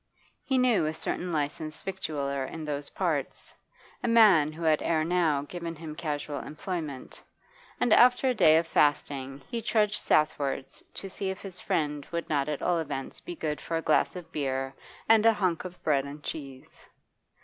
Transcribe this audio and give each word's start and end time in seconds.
He 0.43 0.57
knew 0.57 0.87
a 0.87 0.95
certain 0.95 1.31
licensed 1.31 1.85
victualler 1.85 2.43
in 2.43 2.65
those 2.65 2.89
parts, 2.89 3.53
a 4.01 4.07
man 4.07 4.51
who 4.51 4.63
had 4.63 4.81
ere 4.81 5.03
now 5.03 5.43
given 5.43 5.75
him 5.75 5.95
casual 5.95 6.39
employment, 6.39 7.21
and 7.79 7.93
after 7.93 8.27
a 8.27 8.33
day 8.33 8.57
of 8.57 8.65
fasting 8.65 9.43
he 9.47 9.61
trudged 9.61 9.99
southwards 9.99 10.81
to 10.95 11.07
see 11.07 11.29
if 11.29 11.41
his 11.41 11.59
friend 11.59 12.07
would 12.11 12.27
not 12.31 12.49
at 12.49 12.63
all 12.63 12.79
events 12.79 13.21
be 13.21 13.35
good 13.35 13.61
for 13.61 13.77
a 13.77 13.81
glass 13.83 14.15
of 14.15 14.31
beer 14.31 14.73
and 15.07 15.23
a 15.23 15.33
hunch 15.33 15.65
of 15.65 15.83
bread 15.83 16.03
and 16.05 16.23
cheese. 16.23 16.89